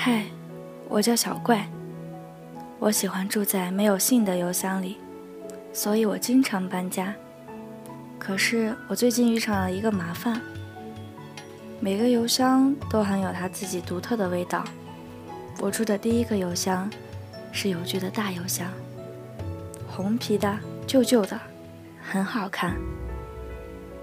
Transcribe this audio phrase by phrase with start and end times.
[0.00, 0.24] 嗨，
[0.88, 1.68] 我叫小怪。
[2.78, 4.96] 我喜欢住在没有信的邮箱里，
[5.72, 7.12] 所以我经常搬家。
[8.16, 10.40] 可是我最近遇上了一个麻烦。
[11.80, 14.62] 每个邮箱都含有它自己独特的味道。
[15.58, 16.88] 我住的第一个邮箱
[17.50, 18.70] 是邮局的大邮箱，
[19.88, 20.56] 红皮的，
[20.86, 21.36] 旧旧的，
[22.00, 22.76] 很好看。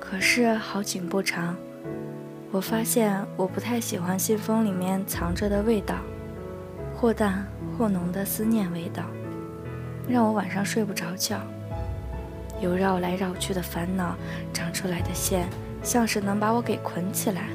[0.00, 1.56] 可是好景不长。
[2.52, 5.96] 我发现我不太喜欢信封里面藏着的味道，
[6.94, 7.46] 或淡
[7.76, 9.02] 或浓的思念味道，
[10.08, 11.40] 让我晚上睡不着觉。
[12.60, 14.16] 有绕来绕去的烦恼，
[14.52, 15.46] 长出来的线
[15.82, 17.48] 像是能把我给捆起来。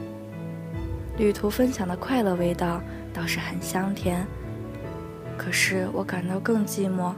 [1.18, 4.26] 旅途分享的快乐味道倒是很香甜，
[5.38, 7.14] 可是我感到更寂寞。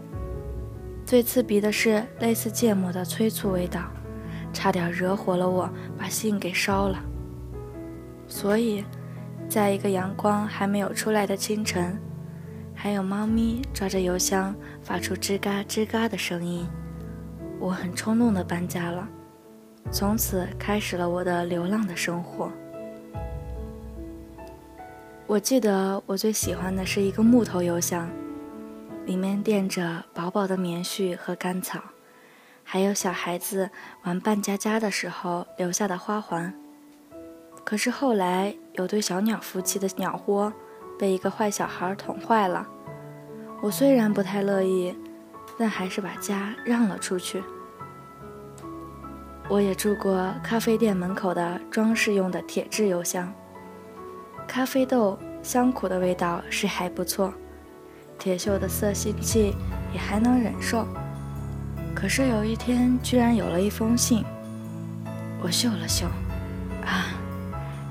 [1.06, 3.82] 最刺鼻的是类似芥末的催促味道，
[4.54, 6.98] 差点惹火了我，把信给烧了。
[8.36, 8.84] 所以，
[9.48, 12.02] 在一个阳光还没有出来的清晨，
[12.74, 16.68] 还有猫咪抓着邮箱发出吱嘎吱嘎的声音，
[17.60, 19.08] 我很冲动的搬家了，
[19.92, 22.52] 从此开始了我的流浪的生活。
[25.28, 28.10] 我记得我最喜欢的是一个木头邮箱，
[29.06, 31.80] 里面垫着薄薄的棉絮和干草，
[32.64, 33.70] 还有小孩子
[34.06, 36.52] 玩扮家家的时候留下的花环。
[37.64, 40.52] 可是后来有对小鸟夫妻的鸟窝
[41.00, 42.68] 被一个坏小孩捅坏了，
[43.62, 44.96] 我虽然不太乐意，
[45.58, 47.42] 但还是把家让了出去。
[49.50, 53.34] 我也住过咖啡店门口的装饰用的铁质邮箱，
[54.48, 57.34] 咖啡豆香苦的味道是还不错，
[58.18, 59.54] 铁锈的色腥气
[59.94, 60.88] 也还能忍受。
[61.94, 64.24] 可是有一天居然有了一封信，
[65.42, 66.08] 我嗅了嗅，
[66.86, 67.13] 啊！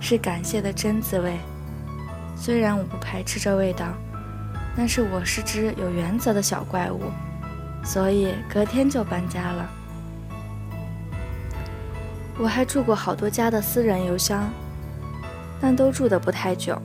[0.03, 1.39] 是感谢的真滋味。
[2.37, 3.87] 虽然我不排斥这味道，
[4.77, 7.03] 但是我是只有原则的小怪物，
[7.85, 9.71] 所以隔天就搬家了。
[12.37, 14.51] 我还住过好多家的私人邮箱，
[15.61, 16.77] 但都住的不太久。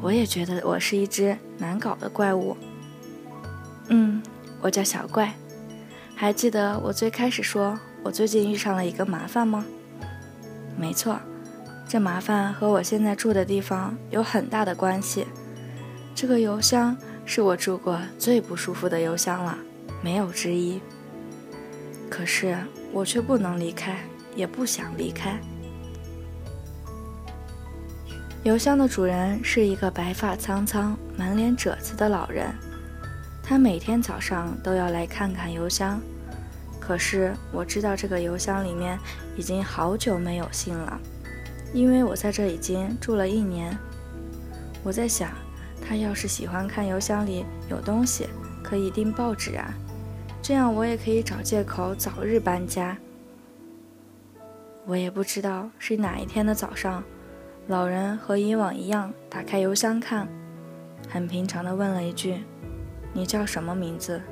[0.00, 2.56] 我也觉得我是一只难搞的怪物。
[3.88, 4.22] 嗯，
[4.62, 5.34] 我叫小怪。
[6.16, 9.64] 还记得我最开始说我最近遇上了一个麻烦吗？
[10.78, 11.20] 没错。
[11.88, 15.26] 这麻烦和我现在住的地方有很大的关系。
[16.14, 16.94] 这个邮箱
[17.24, 19.56] 是我住过最不舒服的邮箱了，
[20.02, 20.82] 没有之一。
[22.10, 22.58] 可是
[22.92, 24.00] 我却不能离开，
[24.36, 25.40] 也不想离开。
[28.42, 32.52] 邮箱的主人是一个白发苍苍、满脸褶子的老人，
[33.42, 35.98] 他每天早上都要来看看邮箱。
[36.78, 38.98] 可是我知道这个邮箱里面
[39.36, 41.00] 已经好久没有信了。
[41.72, 43.76] 因为我在这已经住了一年，
[44.82, 45.30] 我在想，
[45.86, 48.26] 他要是喜欢看邮箱里有东西，
[48.62, 49.74] 可以订报纸啊，
[50.40, 52.96] 这样我也可以找借口早日搬家。
[54.86, 57.04] 我也不知道是哪一天的早上，
[57.66, 60.26] 老人和以往一样打开邮箱看，
[61.06, 62.38] 很平常的问了一句
[63.12, 64.22] ：“你叫什么名字？”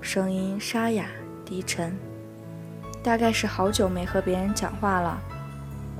[0.00, 1.06] 声音沙哑
[1.44, 1.96] 低沉，
[3.02, 5.20] 大概是好久没和别人讲话了。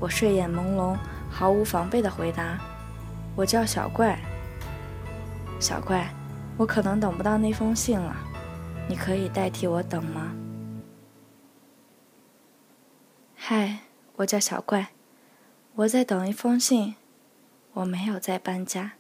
[0.00, 0.97] 我睡眼朦胧，
[1.31, 2.59] 毫无防备的回答
[3.37, 4.19] ：“我叫小怪。
[5.60, 6.09] 小怪，
[6.56, 8.15] 我可能等不到那封信了，
[8.88, 10.34] 你可以代替我等吗
[13.37, 13.78] ？”“嗨，
[14.16, 14.88] 我叫小怪，
[15.75, 16.97] 我在等一封信，
[17.75, 18.93] 我没有在搬家。”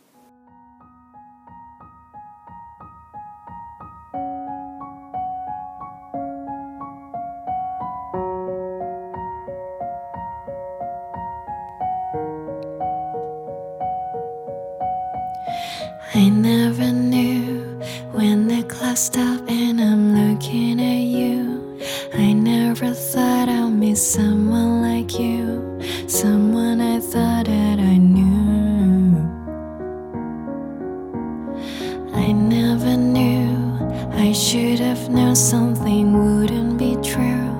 [34.24, 37.52] I should have known something wouldn't be true.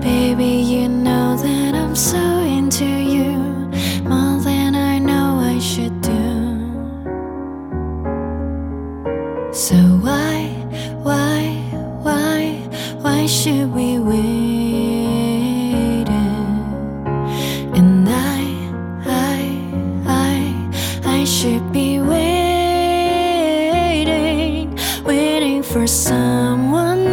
[0.00, 3.36] Baby, you know that I'm so into you.
[4.08, 6.24] More than I know I should do.
[9.52, 9.76] So
[10.06, 10.46] why,
[11.02, 11.42] why,
[12.06, 12.66] why,
[13.02, 14.35] why should we wait?
[25.76, 27.05] for someone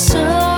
[0.00, 0.49] so